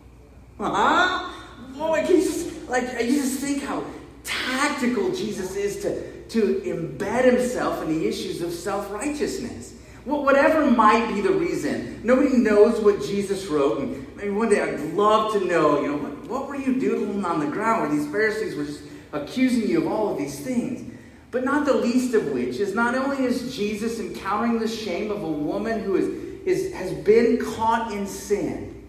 Huh? 0.58 1.30
Boy, 1.76 2.04
can 2.06 2.16
you 2.16 2.22
just, 2.22 2.68
like, 2.68 2.84
you 2.84 3.20
just 3.20 3.40
think 3.40 3.62
how 3.62 3.82
tactical 4.24 5.10
Jesus 5.12 5.56
is 5.56 5.82
to, 5.82 6.22
to 6.28 6.60
embed 6.64 7.24
himself 7.24 7.82
in 7.82 7.88
the 7.88 8.06
issues 8.06 8.42
of 8.42 8.52
self 8.52 8.92
righteousness. 8.92 9.74
Well, 10.04 10.24
whatever 10.24 10.68
might 10.70 11.14
be 11.14 11.20
the 11.20 11.32
reason, 11.32 12.00
nobody 12.02 12.36
knows 12.36 12.80
what 12.80 13.02
Jesus 13.02 13.46
wrote. 13.46 13.80
And 13.80 14.16
maybe 14.16 14.30
one 14.30 14.48
day 14.48 14.60
I'd 14.60 14.80
love 14.94 15.32
to 15.34 15.44
know, 15.44 15.80
you 15.80 15.88
know, 15.88 15.96
what, 15.96 16.28
what 16.28 16.48
were 16.48 16.56
you 16.56 16.78
doodling 16.78 17.24
on 17.24 17.40
the 17.40 17.46
ground 17.46 17.82
where 17.82 17.98
these 17.98 18.10
Pharisees 18.10 18.56
were 18.56 18.64
just 18.64 18.82
accusing 19.12 19.68
you 19.68 19.86
of 19.86 19.92
all 19.92 20.10
of 20.10 20.18
these 20.18 20.40
things? 20.40 20.92
But 21.30 21.44
not 21.44 21.64
the 21.64 21.74
least 21.74 22.14
of 22.14 22.26
which 22.26 22.58
is 22.58 22.74
not 22.74 22.94
only 22.94 23.24
is 23.24 23.56
Jesus 23.56 24.00
encountering 24.00 24.58
the 24.58 24.68
shame 24.68 25.10
of 25.10 25.22
a 25.22 25.30
woman 25.30 25.80
who 25.80 25.96
is, 25.96 26.31
is, 26.44 26.72
has 26.72 26.92
been 26.92 27.38
caught 27.38 27.92
in 27.92 28.06
sin, 28.06 28.82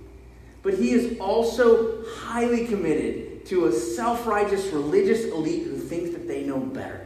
but 0.61 0.73
he 0.73 0.91
is 0.91 1.19
also 1.19 2.03
highly 2.17 2.65
committed 2.67 3.45
to 3.47 3.65
a 3.65 3.71
self 3.71 4.25
righteous 4.25 4.67
religious 4.67 5.25
elite 5.25 5.63
who 5.63 5.77
thinks 5.77 6.11
that 6.11 6.27
they 6.27 6.43
know 6.43 6.59
better 6.59 7.05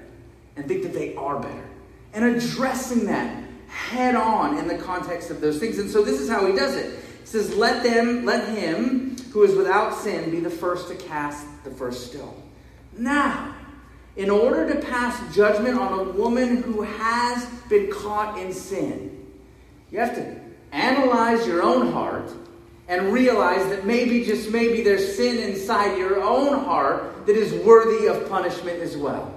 and 0.55 0.67
think 0.67 0.83
that 0.83 0.93
they 0.93 1.15
are 1.15 1.39
better. 1.39 1.65
And 2.13 2.25
addressing 2.25 3.05
that 3.07 3.43
head 3.67 4.15
on 4.15 4.57
in 4.57 4.67
the 4.67 4.77
context 4.77 5.29
of 5.29 5.41
those 5.41 5.59
things. 5.59 5.77
And 5.77 5.89
so 5.89 6.03
this 6.03 6.19
is 6.19 6.29
how 6.29 6.45
he 6.45 6.55
does 6.55 6.75
it. 6.75 6.99
He 7.21 7.25
says, 7.25 7.55
Let 7.55 7.83
them, 7.83 8.25
let 8.25 8.47
him 8.57 9.17
who 9.31 9.43
is 9.43 9.55
without 9.55 9.95
sin 9.95 10.31
be 10.31 10.39
the 10.39 10.49
first 10.49 10.87
to 10.89 10.95
cast 10.95 11.45
the 11.63 11.69
first 11.71 12.11
stone. 12.11 12.41
Now, 12.97 13.55
in 14.15 14.31
order 14.31 14.73
to 14.73 14.79
pass 14.79 15.35
judgment 15.35 15.77
on 15.77 15.99
a 15.99 16.03
woman 16.11 16.63
who 16.63 16.81
has 16.81 17.45
been 17.69 17.91
caught 17.91 18.39
in 18.39 18.51
sin, 18.51 19.16
you 19.91 19.99
have 19.99 20.15
to 20.15 20.39
analyze 20.71 21.47
your 21.47 21.63
own 21.63 21.91
heart 21.91 22.31
and 22.87 23.11
realize 23.11 23.67
that 23.69 23.85
maybe, 23.85 24.23
just 24.23 24.49
maybe, 24.49 24.81
there's 24.81 25.15
sin 25.15 25.37
inside 25.39 25.97
your 25.97 26.21
own 26.21 26.63
heart 26.63 27.25
that 27.25 27.35
is 27.35 27.53
worthy 27.65 28.07
of 28.07 28.29
punishment 28.29 28.81
as 28.81 28.95
well. 28.95 29.33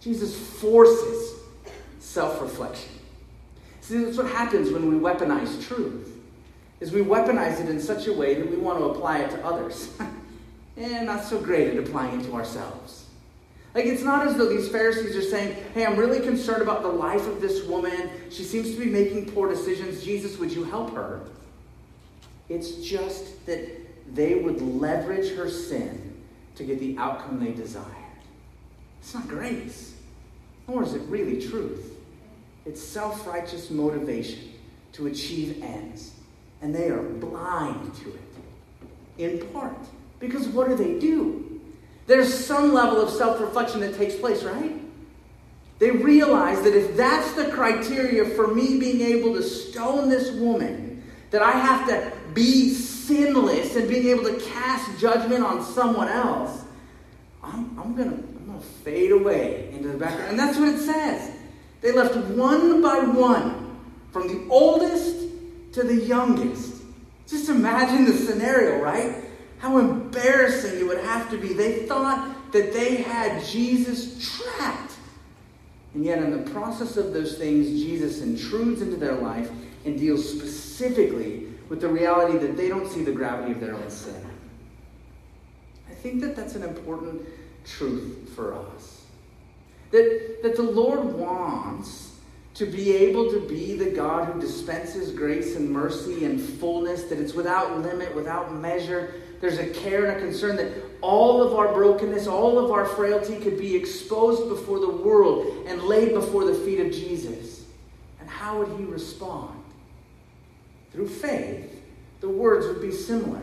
Jesus 0.00 0.36
forces 0.36 1.34
self 1.98 2.40
reflection. 2.40 2.90
See, 3.80 4.04
that's 4.04 4.18
what 4.18 4.26
happens 4.26 4.70
when 4.70 4.88
we 4.92 4.96
weaponize 5.00 5.66
truth. 5.66 6.14
Is 6.80 6.92
we 6.92 7.00
weaponize 7.00 7.60
it 7.60 7.68
in 7.68 7.80
such 7.80 8.06
a 8.06 8.12
way 8.12 8.34
that 8.34 8.48
we 8.48 8.56
want 8.56 8.78
to 8.78 8.84
apply 8.84 9.20
it 9.20 9.30
to 9.30 9.44
others. 9.44 9.90
and 9.98 10.14
eh, 10.94 11.02
not 11.02 11.24
so 11.24 11.40
great 11.40 11.74
at 11.74 11.78
applying 11.78 12.20
it 12.20 12.24
to 12.24 12.34
ourselves. 12.34 13.06
Like, 13.74 13.84
it's 13.84 14.02
not 14.02 14.26
as 14.26 14.36
though 14.36 14.48
these 14.48 14.68
Pharisees 14.68 15.14
are 15.14 15.22
saying, 15.22 15.56
Hey, 15.74 15.84
I'm 15.84 15.96
really 15.96 16.20
concerned 16.20 16.62
about 16.62 16.82
the 16.82 16.88
life 16.88 17.26
of 17.26 17.40
this 17.40 17.64
woman. 17.64 18.10
She 18.30 18.42
seems 18.42 18.74
to 18.74 18.78
be 18.78 18.86
making 18.86 19.30
poor 19.32 19.48
decisions. 19.48 20.02
Jesus, 20.02 20.38
would 20.38 20.52
you 20.52 20.64
help 20.64 20.94
her? 20.94 21.20
It's 22.48 22.76
just 22.76 23.44
that 23.46 23.68
they 24.14 24.36
would 24.36 24.60
leverage 24.62 25.34
her 25.36 25.50
sin 25.50 26.24
to 26.54 26.64
get 26.64 26.80
the 26.80 26.96
outcome 26.98 27.44
they 27.44 27.52
desired. 27.52 27.86
It's 29.00 29.14
not 29.14 29.28
grace, 29.28 29.94
nor 30.66 30.82
is 30.82 30.94
it 30.94 31.02
really 31.02 31.40
truth. 31.46 31.94
It's 32.64 32.82
self 32.82 33.26
righteous 33.26 33.70
motivation 33.70 34.52
to 34.92 35.06
achieve 35.06 35.62
ends. 35.62 36.12
And 36.60 36.74
they 36.74 36.88
are 36.88 37.02
blind 37.02 37.94
to 37.96 38.08
it, 38.08 38.20
in 39.18 39.46
part. 39.48 39.78
Because 40.18 40.48
what 40.48 40.68
do 40.68 40.74
they 40.74 40.98
do? 40.98 41.47
There's 42.08 42.32
some 42.32 42.72
level 42.72 43.00
of 43.00 43.10
self 43.10 43.38
reflection 43.38 43.80
that 43.80 43.96
takes 43.96 44.16
place, 44.16 44.42
right? 44.42 44.72
They 45.78 45.90
realize 45.90 46.62
that 46.62 46.74
if 46.74 46.96
that's 46.96 47.32
the 47.34 47.50
criteria 47.50 48.24
for 48.24 48.52
me 48.52 48.80
being 48.80 49.02
able 49.02 49.34
to 49.34 49.42
stone 49.42 50.08
this 50.08 50.30
woman, 50.32 51.04
that 51.30 51.42
I 51.42 51.52
have 51.52 51.86
to 51.88 52.10
be 52.32 52.70
sinless 52.70 53.76
and 53.76 53.88
being 53.88 54.08
able 54.08 54.24
to 54.24 54.40
cast 54.40 54.98
judgment 54.98 55.44
on 55.44 55.62
someone 55.62 56.08
else, 56.08 56.64
I'm, 57.42 57.78
I'm 57.78 57.94
going 57.94 58.10
to 58.10 58.16
I'm 58.16 58.46
gonna 58.46 58.60
fade 58.60 59.12
away 59.12 59.68
into 59.72 59.88
the 59.88 59.98
background. 59.98 60.30
And 60.30 60.38
that's 60.38 60.58
what 60.58 60.68
it 60.68 60.78
says. 60.78 61.30
They 61.82 61.92
left 61.92 62.16
one 62.16 62.80
by 62.80 63.00
one, 63.00 63.78
from 64.12 64.28
the 64.28 64.50
oldest 64.50 65.28
to 65.74 65.82
the 65.82 65.94
youngest. 65.94 66.82
Just 67.28 67.50
imagine 67.50 68.06
the 68.06 68.14
scenario, 68.14 68.82
right? 68.82 69.27
How 69.58 69.78
embarrassing 69.78 70.78
it 70.78 70.86
would 70.86 71.02
have 71.04 71.30
to 71.30 71.38
be. 71.38 71.52
They 71.52 71.86
thought 71.86 72.52
that 72.52 72.72
they 72.72 72.96
had 72.96 73.44
Jesus 73.44 74.36
trapped. 74.36 74.92
And 75.94 76.04
yet, 76.04 76.22
in 76.22 76.30
the 76.30 76.50
process 76.50 76.96
of 76.96 77.12
those 77.12 77.38
things, 77.38 77.68
Jesus 77.68 78.20
intrudes 78.20 78.82
into 78.82 78.96
their 78.96 79.16
life 79.16 79.50
and 79.84 79.98
deals 79.98 80.28
specifically 80.28 81.46
with 81.68 81.80
the 81.80 81.88
reality 81.88 82.38
that 82.38 82.56
they 82.56 82.68
don't 82.68 82.88
see 82.88 83.02
the 83.02 83.12
gravity 83.12 83.52
of 83.52 83.60
their 83.60 83.74
own 83.74 83.90
sin. 83.90 84.24
I 85.88 85.94
think 85.94 86.20
that 86.20 86.36
that's 86.36 86.54
an 86.54 86.62
important 86.62 87.22
truth 87.64 88.30
for 88.34 88.54
us. 88.54 89.02
That, 89.90 90.38
that 90.42 90.56
the 90.56 90.62
Lord 90.62 91.04
wants 91.04 92.12
to 92.54 92.66
be 92.66 92.94
able 92.94 93.30
to 93.30 93.40
be 93.48 93.76
the 93.76 93.90
God 93.90 94.32
who 94.32 94.40
dispenses 94.40 95.12
grace 95.12 95.56
and 95.56 95.70
mercy 95.70 96.24
and 96.24 96.40
fullness, 96.40 97.04
that 97.04 97.18
it's 97.18 97.32
without 97.32 97.78
limit, 97.80 98.14
without 98.14 98.52
measure, 98.54 99.14
there's 99.40 99.58
a 99.58 99.66
care 99.68 100.06
and 100.06 100.16
a 100.16 100.20
concern 100.20 100.56
that 100.56 100.72
all 101.00 101.42
of 101.42 101.54
our 101.54 101.72
brokenness, 101.72 102.26
all 102.26 102.58
of 102.58 102.70
our 102.70 102.84
frailty 102.84 103.38
could 103.38 103.58
be 103.58 103.76
exposed 103.76 104.48
before 104.48 104.80
the 104.80 104.90
world 104.90 105.66
and 105.66 105.82
laid 105.82 106.12
before 106.12 106.44
the 106.44 106.54
feet 106.54 106.80
of 106.80 106.90
Jesus. 106.90 107.64
And 108.20 108.28
how 108.28 108.58
would 108.58 108.78
he 108.78 108.84
respond? 108.84 109.62
Through 110.92 111.08
faith, 111.08 111.82
the 112.20 112.28
words 112.28 112.66
would 112.66 112.82
be 112.82 112.90
similar. 112.90 113.42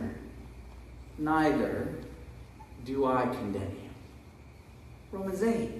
Neither 1.18 1.88
do 2.84 3.06
I 3.06 3.22
condemn 3.26 3.62
you. 3.62 3.90
Romans 5.12 5.42
8. 5.42 5.70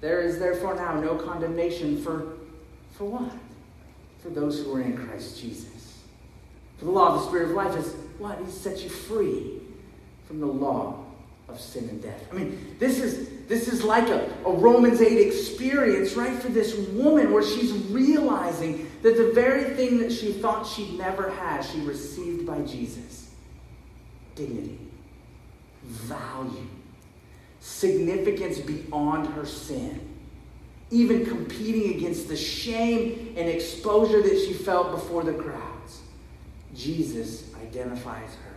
There 0.00 0.20
is 0.20 0.38
therefore 0.38 0.74
now 0.74 1.00
no 1.00 1.14
condemnation 1.14 2.02
for, 2.02 2.34
for 2.92 3.04
what? 3.04 3.32
For 4.22 4.30
those 4.30 4.60
who 4.60 4.74
are 4.74 4.80
in 4.80 4.96
Christ 4.96 5.40
Jesus. 5.40 6.00
For 6.78 6.86
the 6.86 6.90
law 6.90 7.14
of 7.14 7.20
the 7.20 7.28
Spirit 7.28 7.50
of 7.50 7.54
life 7.54 7.76
is 7.76 7.94
what? 8.18 8.38
He 8.44 8.50
set 8.50 8.82
you 8.82 8.88
free 8.88 9.60
from 10.26 10.40
the 10.40 10.46
law 10.46 11.04
of 11.48 11.60
sin 11.60 11.88
and 11.88 12.02
death. 12.02 12.26
I 12.32 12.34
mean, 12.34 12.76
this 12.78 12.98
is 12.98 13.46
this 13.46 13.68
is 13.68 13.84
like 13.84 14.08
a, 14.08 14.30
a 14.46 14.52
Romans 14.52 15.02
8 15.02 15.26
experience, 15.26 16.14
right, 16.14 16.40
for 16.40 16.48
this 16.48 16.74
woman 16.90 17.32
where 17.32 17.42
she's 17.42 17.72
realizing 17.72 18.90
that 19.02 19.16
the 19.16 19.32
very 19.32 19.74
thing 19.74 19.98
that 19.98 20.10
she 20.10 20.32
thought 20.32 20.66
she'd 20.66 20.96
never 20.96 21.30
had, 21.30 21.62
she 21.62 21.80
received 21.80 22.46
by 22.46 22.60
Jesus. 22.62 23.30
Dignity, 24.34 24.78
value, 25.82 26.66
significance 27.60 28.58
beyond 28.58 29.26
her 29.34 29.44
sin, 29.44 30.00
even 30.90 31.26
competing 31.26 31.94
against 31.96 32.28
the 32.28 32.36
shame 32.36 33.34
and 33.36 33.48
exposure 33.48 34.22
that 34.22 34.38
she 34.38 34.54
felt 34.54 34.90
before 34.90 35.22
the 35.22 35.34
crowds. 35.34 35.63
Jesus 36.74 37.54
identifies 37.62 38.34
her. 38.34 38.54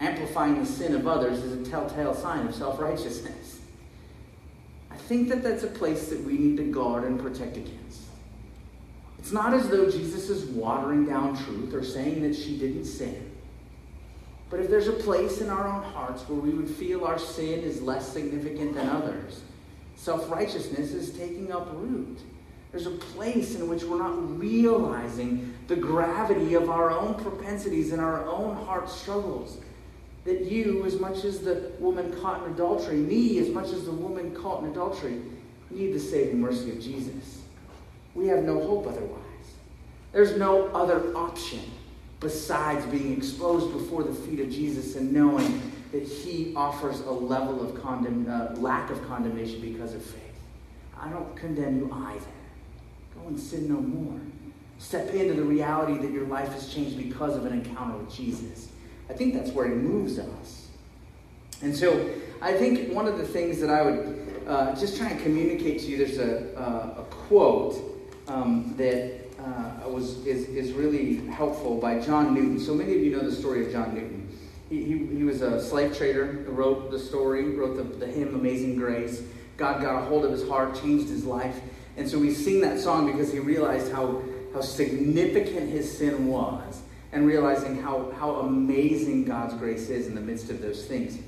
Amplifying 0.00 0.58
the 0.58 0.66
sin 0.66 0.94
of 0.94 1.06
others 1.06 1.38
is 1.38 1.66
a 1.66 1.70
telltale 1.70 2.14
sign 2.14 2.46
of 2.46 2.54
self 2.54 2.80
righteousness. 2.80 3.60
I 4.90 4.96
think 4.96 5.28
that 5.28 5.42
that's 5.42 5.62
a 5.62 5.68
place 5.68 6.08
that 6.08 6.22
we 6.22 6.34
need 6.34 6.56
to 6.58 6.64
guard 6.64 7.04
and 7.04 7.20
protect 7.20 7.56
against. 7.56 8.02
It's 9.18 9.32
not 9.32 9.54
as 9.54 9.68
though 9.68 9.88
Jesus 9.88 10.28
is 10.28 10.44
watering 10.46 11.06
down 11.06 11.36
truth 11.44 11.72
or 11.72 11.84
saying 11.84 12.22
that 12.22 12.34
she 12.34 12.58
didn't 12.58 12.84
sin. 12.84 13.30
But 14.50 14.60
if 14.60 14.68
there's 14.68 14.88
a 14.88 14.92
place 14.92 15.40
in 15.40 15.48
our 15.48 15.66
own 15.66 15.82
hearts 15.82 16.28
where 16.28 16.38
we 16.38 16.50
would 16.50 16.68
feel 16.68 17.04
our 17.04 17.18
sin 17.18 17.60
is 17.60 17.80
less 17.80 18.06
significant 18.06 18.74
than 18.74 18.88
others, 18.88 19.42
self 19.96 20.30
righteousness 20.30 20.92
is 20.92 21.10
taking 21.16 21.52
up 21.52 21.68
root. 21.72 22.18
There's 22.72 22.86
a 22.86 22.90
place 22.90 23.54
in 23.54 23.68
which 23.68 23.84
we're 23.84 23.98
not 23.98 24.38
realizing 24.38 25.54
the 25.68 25.76
gravity 25.76 26.54
of 26.54 26.70
our 26.70 26.90
own 26.90 27.14
propensities 27.14 27.92
and 27.92 28.00
our 28.00 28.26
own 28.26 28.56
heart 28.56 28.88
struggles. 28.88 29.58
That 30.24 30.42
you, 30.50 30.86
as 30.86 30.98
much 30.98 31.24
as 31.24 31.40
the 31.40 31.72
woman 31.78 32.12
caught 32.20 32.44
in 32.44 32.52
adultery, 32.52 32.96
me, 32.96 33.38
as 33.38 33.50
much 33.50 33.66
as 33.66 33.84
the 33.84 33.92
woman 33.92 34.34
caught 34.34 34.62
in 34.62 34.70
adultery, 34.70 35.20
need 35.70 35.92
the 35.92 36.00
saving 36.00 36.40
mercy 36.40 36.70
of 36.70 36.80
Jesus. 36.80 37.40
we 38.14 38.26
have 38.28 38.44
no 38.44 38.60
hope 38.60 38.86
otherwise. 38.86 39.18
There's 40.12 40.36
no 40.36 40.68
other 40.68 41.14
option 41.16 41.60
besides 42.20 42.84
being 42.86 43.16
exposed 43.16 43.72
before 43.72 44.04
the 44.04 44.14
feet 44.14 44.40
of 44.40 44.50
Jesus 44.50 44.96
and 44.96 45.12
knowing 45.12 45.72
that 45.90 46.02
he 46.02 46.52
offers 46.54 47.00
a 47.00 47.10
level 47.10 47.60
of 47.62 47.80
condemn, 47.82 48.26
uh, 48.30 48.54
lack 48.60 48.90
of 48.90 49.06
condemnation 49.08 49.60
because 49.60 49.94
of 49.94 50.02
faith. 50.02 50.20
I 50.98 51.08
don't 51.10 51.34
condemn 51.36 51.78
you 51.78 51.90
either. 51.92 52.26
Go 53.22 53.28
and 53.28 53.38
sin 53.38 53.68
no 53.68 53.80
more. 53.80 54.20
Step 54.78 55.14
into 55.14 55.34
the 55.34 55.42
reality 55.42 55.96
that 55.98 56.10
your 56.10 56.26
life 56.26 56.52
has 56.52 56.72
changed 56.72 56.96
because 56.96 57.36
of 57.36 57.46
an 57.46 57.52
encounter 57.52 57.96
with 57.96 58.12
Jesus. 58.12 58.68
I 59.08 59.12
think 59.12 59.34
that's 59.34 59.50
where 59.50 59.68
he 59.68 59.74
moves 59.74 60.18
us. 60.18 60.68
And 61.60 61.76
so 61.76 62.10
I 62.40 62.52
think 62.52 62.92
one 62.92 63.06
of 63.06 63.18
the 63.18 63.26
things 63.26 63.60
that 63.60 63.70
I 63.70 63.82
would 63.82 64.42
uh, 64.48 64.74
just 64.74 64.96
try 64.96 65.10
and 65.10 65.22
communicate 65.22 65.80
to 65.82 65.86
you, 65.86 65.98
there's 65.98 66.18
a, 66.18 66.58
uh, 66.58 67.02
a 67.02 67.04
quote 67.10 67.76
um, 68.26 68.74
that 68.76 69.20
uh, 69.38 69.88
was, 69.88 70.26
is, 70.26 70.48
is 70.48 70.72
really 70.72 71.24
helpful 71.28 71.76
by 71.76 72.00
John 72.00 72.34
Newton. 72.34 72.58
So 72.58 72.74
many 72.74 72.94
of 72.94 73.00
you 73.02 73.12
know 73.16 73.20
the 73.20 73.34
story 73.34 73.64
of 73.64 73.72
John 73.72 73.94
Newton. 73.94 74.36
He, 74.68 74.82
he, 74.82 75.06
he 75.18 75.22
was 75.22 75.42
a 75.42 75.62
slave 75.62 75.96
trader 75.96 76.44
wrote 76.48 76.90
the 76.90 76.98
story, 76.98 77.54
wrote 77.54 77.76
the, 77.76 77.84
the 77.84 78.06
hymn 78.06 78.34
Amazing 78.34 78.76
Grace. 78.76 79.22
God 79.56 79.80
got 79.80 80.02
a 80.02 80.04
hold 80.06 80.24
of 80.24 80.32
his 80.32 80.48
heart, 80.48 80.74
changed 80.80 81.08
his 81.08 81.24
life. 81.24 81.60
And 81.96 82.08
so 82.08 82.18
we 82.18 82.32
sing 82.32 82.60
that 82.62 82.80
song 82.80 83.10
because 83.10 83.32
he 83.32 83.38
realized 83.38 83.92
how, 83.92 84.22
how 84.54 84.60
significant 84.60 85.70
his 85.70 85.98
sin 85.98 86.26
was 86.26 86.82
and 87.12 87.26
realizing 87.26 87.80
how, 87.80 88.10
how 88.18 88.36
amazing 88.36 89.24
God's 89.24 89.54
grace 89.54 89.90
is 89.90 90.06
in 90.06 90.14
the 90.14 90.20
midst 90.20 90.50
of 90.50 90.62
those 90.62 90.86
things. 90.86 91.18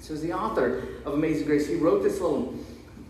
So, 0.00 0.14
as 0.14 0.22
the 0.22 0.32
author 0.32 0.82
of 1.04 1.14
Amazing 1.14 1.46
Grace, 1.46 1.66
he 1.66 1.76
wrote 1.76 2.02
this 2.02 2.20
little 2.20 2.54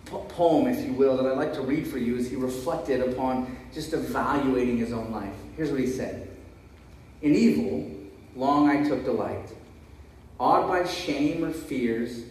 poem, 0.06 0.68
if 0.68 0.84
you 0.84 0.92
will, 0.92 1.16
that 1.16 1.26
I'd 1.26 1.36
like 1.36 1.52
to 1.54 1.62
read 1.62 1.86
for 1.86 1.98
you 1.98 2.16
as 2.16 2.30
he 2.30 2.36
reflected 2.36 3.00
upon 3.00 3.56
just 3.74 3.92
evaluating 3.92 4.78
his 4.78 4.92
own 4.92 5.10
life. 5.10 5.34
Here's 5.56 5.70
what 5.70 5.80
he 5.80 5.86
said 5.86 6.28
In 7.22 7.34
evil, 7.34 7.90
long 8.36 8.68
I 8.68 8.86
took 8.88 9.04
delight, 9.04 9.52
awed 10.38 10.68
by 10.68 10.84
shame 10.84 11.44
or 11.44 11.50
fears, 11.50 12.22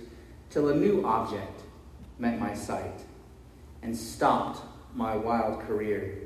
till 0.49 0.69
a 0.69 0.75
new 0.75 1.05
object 1.05 1.63
met 2.17 2.39
my 2.39 2.53
sight 2.53 3.03
and 3.85 3.95
stopped 3.95 4.61
my 4.95 5.15
wild 5.15 5.61
career. 5.61 6.17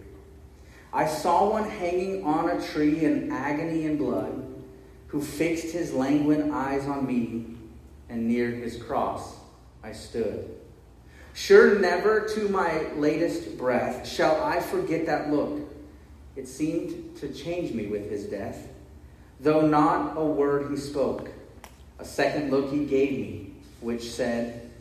I 0.94 1.06
saw 1.06 1.50
one 1.50 1.70
hanging 1.70 2.24
on 2.24 2.50
a 2.50 2.66
tree 2.66 3.04
in 3.04 3.34
agony 3.34 3.86
and 3.86 3.98
blood, 3.98 4.46
who 5.08 5.22
fixed 5.22 5.74
his 5.74 5.94
languid 5.94 6.52
eyes 6.52 6.88
on 6.88 7.06
me, 7.06 7.58
and 8.08 8.30
near 8.30 8.50
his 8.50 8.82
cross 8.82 9.36
I 9.84 9.92
stood. 9.92 10.56
Sure, 11.34 11.78
never 11.78 12.30
to 12.30 12.48
my 12.48 12.94
latest 12.94 13.58
breath 13.58 14.08
shall 14.08 14.42
I 14.42 14.62
forget 14.62 15.06
that 15.08 15.30
look. 15.30 15.60
It 16.38 16.48
seemed 16.48 17.18
to 17.18 17.28
change 17.28 17.74
me 17.74 17.88
with 17.88 18.10
his 18.10 18.24
death. 18.24 18.70
Though 19.42 19.68
not 19.68 20.16
a 20.16 20.24
word 20.24 20.72
he 20.72 20.78
spoke, 20.78 21.30
a 22.00 22.06
second 22.06 22.52
look 22.52 22.72
he 22.72 22.86
gave 22.86 23.12
me, 23.12 23.54
which 23.82 24.10
said, 24.10 24.72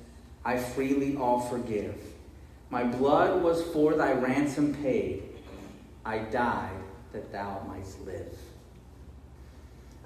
I 0.45 0.59
freely 0.59 1.17
all 1.17 1.41
forgive. 1.41 2.08
My 2.71 2.85
blood 2.85 3.43
was 3.43 3.63
for 3.73 3.95
thy 3.95 4.13
ransom 4.13 4.75
paid. 4.75 5.23
I 6.05 6.19
died 6.19 6.77
that 7.13 7.33
thou 7.33 7.63
mightst 7.67 8.05
live. 8.05 8.39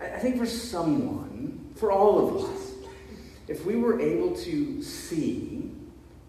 I 0.01 0.19
think 0.19 0.39
for 0.39 0.47
someone, 0.47 1.73
for 1.77 1.93
all 1.93 2.29
of 2.29 2.45
us, 2.45 2.73
if 3.49 3.65
we 3.65 3.77
were 3.77 4.01
able 4.01 4.35
to 4.37 4.83
see 4.83 5.71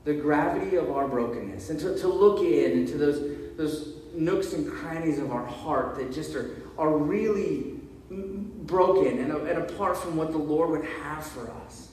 the 0.04 0.14
gravity 0.14 0.76
of 0.76 0.92
our 0.92 1.08
brokenness 1.08 1.70
and 1.70 1.80
to, 1.80 1.98
to 1.98 2.08
look 2.08 2.40
in 2.42 2.72
into 2.72 2.98
those, 2.98 3.56
those 3.58 3.94
nooks 4.14 4.54
and 4.54 4.70
crannies 4.70 5.20
of 5.20 5.32
our 5.32 5.46
heart 5.46 5.96
that 5.96 6.12
just 6.12 6.36
are, 6.36 6.58
are 6.78 6.98
really 6.98 7.80
broken 8.10 9.20
and, 9.20 9.32
and 9.32 9.58
apart 9.60 9.98
from 9.98 10.16
what 10.16 10.32
the 10.32 10.38
Lord 10.38 10.72
would 10.72 10.86
have 10.86 11.26
for 11.26 11.50
us, 11.66 11.90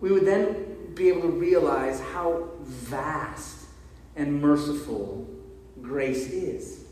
we 0.00 0.10
would 0.10 0.24
then 0.24 0.94
be 0.94 1.08
able 1.08 1.22
to 1.22 1.28
realize 1.28 2.00
how 2.00 2.48
vast 2.62 3.57
and 4.18 4.42
merciful 4.42 5.26
grace 5.80 6.28
is. 6.28 6.84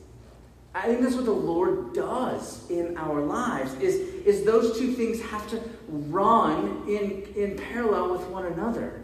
I 0.74 0.82
think 0.82 1.00
that's 1.00 1.16
what 1.16 1.24
the 1.24 1.32
Lord 1.32 1.92
does 1.92 2.70
in 2.70 2.96
our 2.96 3.20
lives 3.20 3.74
is, 3.74 3.96
is 4.24 4.44
those 4.44 4.78
two 4.78 4.92
things 4.92 5.20
have 5.22 5.48
to 5.50 5.60
run 5.88 6.84
in, 6.86 7.22
in 7.34 7.56
parallel 7.56 8.12
with 8.12 8.22
one 8.28 8.46
another. 8.46 9.02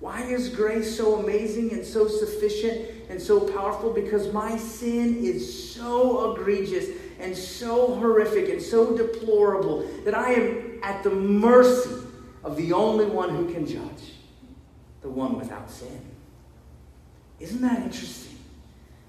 Why 0.00 0.20
is 0.22 0.48
grace 0.48 0.96
so 0.96 1.20
amazing 1.20 1.72
and 1.72 1.84
so 1.84 2.08
sufficient 2.08 3.08
and 3.08 3.22
so 3.22 3.40
powerful? 3.40 3.92
Because 3.92 4.32
my 4.32 4.56
sin 4.58 5.24
is 5.24 5.72
so 5.72 6.32
egregious 6.32 6.88
and 7.20 7.36
so 7.36 7.94
horrific 7.94 8.48
and 8.48 8.60
so 8.60 8.96
deplorable 8.96 9.88
that 10.04 10.14
I 10.14 10.32
am 10.32 10.80
at 10.82 11.04
the 11.04 11.10
mercy 11.10 12.04
of 12.42 12.56
the 12.56 12.72
only 12.72 13.06
one 13.06 13.30
who 13.30 13.52
can 13.52 13.64
judge, 13.64 14.14
the 15.02 15.08
one 15.08 15.38
without 15.38 15.70
sin. 15.70 16.00
Isn't 17.42 17.60
that 17.62 17.82
interesting? 17.82 18.38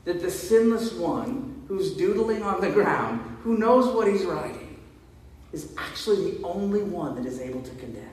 That 0.05 0.21
the 0.21 0.31
sinless 0.31 0.91
one 0.93 1.63
who's 1.67 1.95
doodling 1.95 2.41
on 2.41 2.59
the 2.59 2.69
ground, 2.69 3.21
who 3.43 3.57
knows 3.57 3.93
what 3.93 4.07
he's 4.07 4.25
writing, 4.25 4.79
is 5.51 5.71
actually 5.77 6.31
the 6.31 6.43
only 6.43 6.81
one 6.81 7.15
that 7.15 7.25
is 7.25 7.39
able 7.39 7.61
to 7.61 7.69
condemn. 7.75 8.09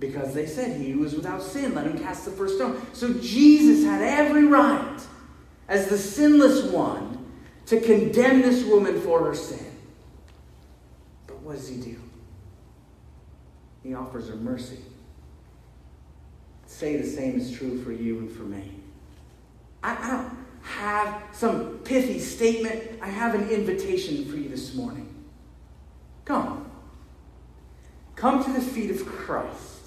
Because 0.00 0.32
they 0.32 0.46
said 0.46 0.80
he 0.80 0.94
was 0.94 1.14
without 1.14 1.42
sin, 1.42 1.74
let 1.74 1.86
him 1.86 1.98
cast 1.98 2.24
the 2.24 2.30
first 2.30 2.56
stone. 2.56 2.80
So 2.94 3.12
Jesus 3.14 3.84
had 3.84 4.00
every 4.00 4.46
right, 4.46 5.00
as 5.68 5.88
the 5.88 5.98
sinless 5.98 6.64
one, 6.72 7.26
to 7.66 7.80
condemn 7.80 8.40
this 8.40 8.64
woman 8.64 9.00
for 9.02 9.24
her 9.26 9.34
sin. 9.34 9.66
But 11.26 11.40
what 11.40 11.56
does 11.56 11.68
he 11.68 11.76
do? 11.76 12.00
He 13.82 13.94
offers 13.94 14.28
her 14.28 14.36
mercy. 14.36 14.78
Say 16.66 16.96
the 16.96 17.06
same 17.06 17.38
is 17.38 17.52
true 17.52 17.82
for 17.82 17.92
you 17.92 18.18
and 18.18 18.30
for 18.30 18.44
me. 18.44 18.77
I, 19.82 19.96
I 19.96 20.10
don't 20.10 20.46
have 20.62 21.22
some 21.32 21.78
pithy 21.78 22.18
statement. 22.18 23.00
I 23.00 23.08
have 23.08 23.34
an 23.34 23.48
invitation 23.48 24.24
for 24.26 24.36
you 24.36 24.48
this 24.48 24.74
morning. 24.74 25.08
Come. 26.24 26.70
Come 28.16 28.44
to 28.44 28.52
the 28.52 28.60
feet 28.60 28.90
of 28.90 29.06
Christ 29.06 29.78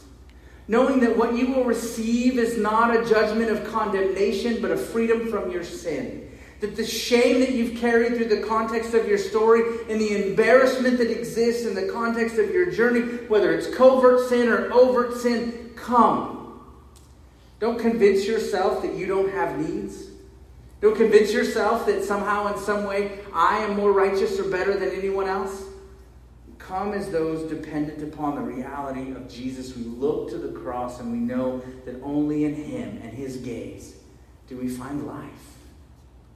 knowing 0.71 1.01
that 1.01 1.17
what 1.17 1.36
you 1.36 1.47
will 1.51 1.65
receive 1.65 2.39
is 2.39 2.58
not 2.58 2.95
a 2.95 3.06
judgment 3.06 3.51
of 3.51 3.69
condemnation, 3.71 4.62
but 4.62 4.71
a 4.71 4.77
freedom 4.77 5.30
from 5.30 5.51
your 5.51 5.65
sin. 5.65 6.32
That 6.62 6.77
the 6.77 6.86
shame 6.86 7.41
that 7.41 7.51
you've 7.51 7.77
carried 7.77 8.15
through 8.15 8.30
the 8.30 8.47
context 8.47 8.93
of 8.93 9.06
your 9.06 9.17
story 9.17 9.63
and 9.89 9.99
the 9.99 10.30
embarrassment 10.30 10.97
that 10.99 11.12
exists 11.12 11.65
in 11.65 11.75
the 11.75 11.91
context 11.91 12.38
of 12.38 12.51
your 12.51 12.71
journey, 12.71 13.01
whether 13.27 13.54
it's 13.54 13.67
covert 13.75 14.30
sin 14.30 14.47
or 14.47 14.71
overt 14.71 15.17
sin, 15.17 15.71
come. 15.75 16.40
Don't 17.62 17.80
convince 17.80 18.26
yourself 18.26 18.82
that 18.82 18.95
you 18.95 19.06
don't 19.06 19.32
have 19.32 19.58
needs. 19.60 20.08
Don't 20.82 20.97
convince 20.97 21.32
yourself 21.32 21.86
that 21.86 22.04
somehow, 22.04 22.52
in 22.52 22.60
some 22.60 22.86
way, 22.86 23.19
I 23.32 23.60
am 23.60 23.78
more 23.78 23.93
righteous 23.93 24.39
or 24.39 24.50
better 24.50 24.74
than 24.78 24.89
anyone 24.89 25.28
else 25.28 25.65
come 26.58 26.93
as 26.93 27.12
those 27.12 27.50
dependent 27.50 28.02
upon 28.02 28.36
the 28.36 28.41
reality 28.41 29.12
of 29.12 29.30
Jesus. 29.30 29.76
We 29.76 29.84
look 29.84 30.30
to 30.32 30.38
the 30.38 30.60
cross 30.60 31.00
and 31.00 31.12
we 31.12 31.19
know 31.19 31.62
that 31.86 32.02
only 32.02 32.45
in 32.45 32.56
Him 32.56 33.00
and 33.04 33.13
His 33.13 33.38
gaze 33.38 33.95
do 34.47 34.58
we 34.58 34.67
find 34.67 35.06
life. 35.06 35.30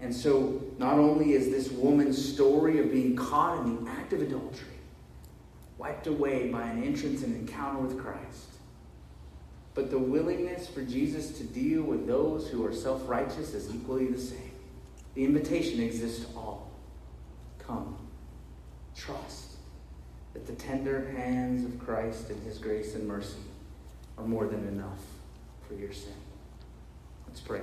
And 0.02 0.14
so, 0.14 0.62
not 0.78 1.00
only 1.00 1.34
is 1.34 1.50
this 1.50 1.72
woman's 1.72 2.34
story 2.34 2.80
of 2.80 2.92
being 2.92 3.16
caught 3.16 3.66
in 3.66 3.84
the 3.84 3.92
act 3.92 4.14
of 4.14 4.22
adultery 4.22 4.68
wiped 5.78 6.06
away 6.06 6.50
by 6.50 6.64
an 6.64 6.84
entrance 6.84 7.24
and 7.24 7.36
encounter 7.36 7.80
with 7.80 8.00
Christ, 8.00 8.55
but 9.76 9.92
the 9.92 10.00
willingness 10.00 10.68
for 10.68 10.82
Jesus 10.82 11.38
to 11.38 11.44
deal 11.44 11.84
with 11.84 12.08
those 12.08 12.48
who 12.48 12.66
are 12.66 12.74
self 12.74 13.08
righteous 13.08 13.54
is 13.54 13.74
equally 13.76 14.08
the 14.08 14.20
same. 14.20 14.52
The 15.14 15.26
invitation 15.26 15.82
exists 15.82 16.26
to 16.26 16.38
all. 16.38 16.72
Come, 17.60 17.98
trust 18.96 19.52
that 20.34 20.48
the 20.48 20.54
tender 20.54 21.12
hands 21.12 21.66
of 21.66 21.80
Christ 21.80 22.30
and 22.30 22.42
his 22.44 22.58
grace 22.58 22.96
and 22.96 23.08
mercy 23.08 23.38
are 24.18 24.26
more 24.26 24.48
than 24.48 24.68
enough 24.68 25.00
for 25.68 25.76
your 25.76 25.92
sin. 25.92 26.14
Let's 27.28 27.42
pray. 27.42 27.62